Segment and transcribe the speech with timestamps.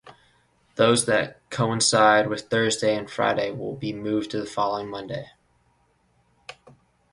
[0.77, 5.29] Those that coincide with Thursday and Friday will be moved to the following Monday.